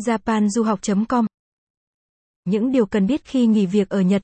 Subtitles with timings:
[0.00, 1.26] japanduhoc.com
[2.44, 4.22] Những điều cần biết khi nghỉ việc ở Nhật.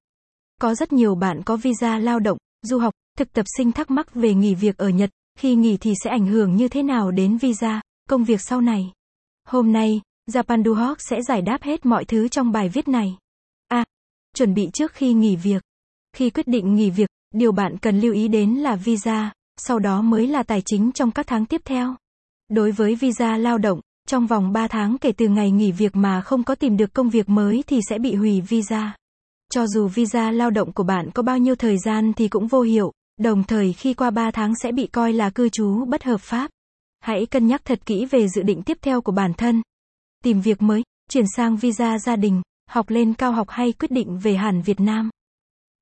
[0.60, 4.14] Có rất nhiều bạn có visa lao động, du học, thực tập sinh thắc mắc
[4.14, 7.36] về nghỉ việc ở Nhật, khi nghỉ thì sẽ ảnh hưởng như thế nào đến
[7.36, 8.92] visa, công việc sau này.
[9.44, 10.00] Hôm nay,
[10.30, 13.16] Japanduhoc sẽ giải đáp hết mọi thứ trong bài viết này.
[13.68, 13.84] A.
[14.34, 15.62] Chuẩn bị trước khi nghỉ việc.
[16.12, 20.02] Khi quyết định nghỉ việc, điều bạn cần lưu ý đến là visa, sau đó
[20.02, 21.94] mới là tài chính trong các tháng tiếp theo.
[22.48, 26.20] Đối với visa lao động, trong vòng 3 tháng kể từ ngày nghỉ việc mà
[26.20, 28.96] không có tìm được công việc mới thì sẽ bị hủy visa.
[29.52, 32.60] Cho dù visa lao động của bạn có bao nhiêu thời gian thì cũng vô
[32.60, 36.20] hiệu, đồng thời khi qua 3 tháng sẽ bị coi là cư trú bất hợp
[36.20, 36.50] pháp.
[37.00, 39.62] Hãy cân nhắc thật kỹ về dự định tiếp theo của bản thân.
[40.24, 44.18] Tìm việc mới, chuyển sang visa gia đình, học lên cao học hay quyết định
[44.18, 45.10] về hẳn Việt Nam.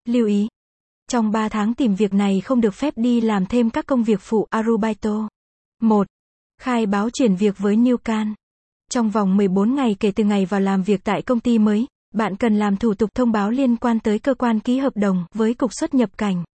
[0.09, 0.49] Lưu ý.
[1.11, 4.21] Trong 3 tháng tìm việc này không được phép đi làm thêm các công việc
[4.21, 5.29] phụ Arubaito.
[5.83, 6.07] 1.
[6.59, 8.35] Khai báo chuyển việc với New Can.
[8.91, 12.37] Trong vòng 14 ngày kể từ ngày vào làm việc tại công ty mới, bạn
[12.37, 15.55] cần làm thủ tục thông báo liên quan tới cơ quan ký hợp đồng với
[15.55, 16.45] cục xuất nhập cảnh.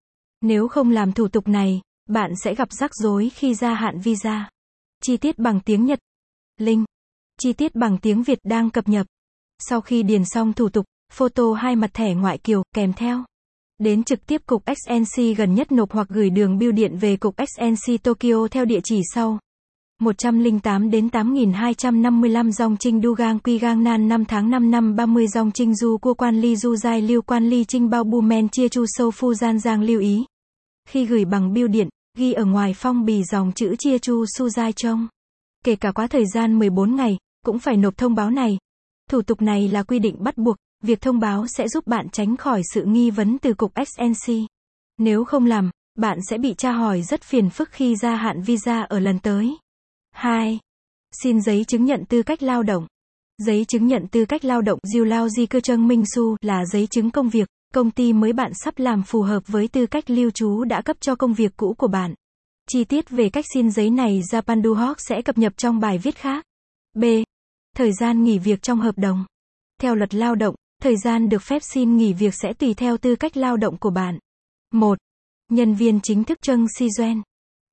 [0.41, 4.51] Nếu không làm thủ tục này, bạn sẽ gặp rắc rối khi gia hạn visa.
[5.03, 5.99] Chi tiết bằng tiếng Nhật.
[6.59, 6.87] Link.
[7.41, 9.07] Chi tiết bằng tiếng Việt đang cập nhật.
[9.59, 13.25] Sau khi điền xong thủ tục, photo hai mặt thẻ ngoại kiều kèm theo.
[13.79, 17.35] Đến trực tiếp cục XNC gần nhất nộp hoặc gửi đường bưu điện về cục
[17.37, 19.39] XNC Tokyo theo địa chỉ sau.
[20.03, 25.27] 108 đến 8255 dòng trinh đu gang quy gang nan 5 tháng 5 năm 30
[25.27, 28.49] dòng trinh du cua quan ly du giai lưu quan ly trinh bao bu men
[28.49, 30.25] chia chu sâu phu gian giang lưu ý.
[30.89, 34.49] Khi gửi bằng bưu điện, ghi ở ngoài phong bì dòng chữ chia chu su
[34.49, 35.09] giai trông.
[35.65, 38.59] Kể cả quá thời gian 14 ngày, cũng phải nộp thông báo này.
[39.11, 42.37] Thủ tục này là quy định bắt buộc, việc thông báo sẽ giúp bạn tránh
[42.37, 44.35] khỏi sự nghi vấn từ cục SNC.
[44.99, 48.83] Nếu không làm, bạn sẽ bị tra hỏi rất phiền phức khi gia hạn visa
[48.83, 49.57] ở lần tới.
[50.23, 50.59] 2.
[51.23, 52.87] Xin giấy chứng nhận tư cách lao động.
[53.39, 56.65] Giấy chứng nhận tư cách lao động Diêu Lao Di Cơ Trân Minh Su là
[56.73, 60.11] giấy chứng công việc, công ty mới bạn sắp làm phù hợp với tư cách
[60.11, 62.15] lưu trú đã cấp cho công việc cũ của bạn.
[62.69, 66.17] Chi tiết về cách xin giấy này Japan Duhawk sẽ cập nhật trong bài viết
[66.17, 66.45] khác.
[66.95, 67.05] B.
[67.77, 69.25] Thời gian nghỉ việc trong hợp đồng.
[69.81, 73.17] Theo luật lao động, thời gian được phép xin nghỉ việc sẽ tùy theo tư
[73.17, 74.19] cách lao động của bạn.
[74.73, 74.99] 1.
[75.51, 77.23] Nhân viên chính thức Trân Si Duen.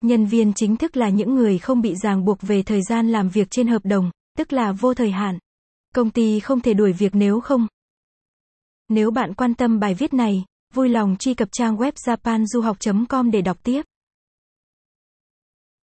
[0.02, 3.30] Nhân viên chính thức là những người không bị ràng buộc về thời gian làm
[3.30, 5.38] việc trên hợp đồng, tức là vô thời hạn.
[5.96, 7.68] Công ty không thể đuổi việc nếu không.
[8.90, 10.44] Nếu bạn quan tâm bài viết này,
[10.74, 13.82] vui lòng truy cập trang web japanduhoc.com để đọc tiếp.